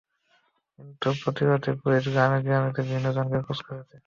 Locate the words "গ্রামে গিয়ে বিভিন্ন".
2.39-3.07